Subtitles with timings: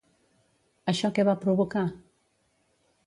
[0.93, 1.85] Això què va provocar?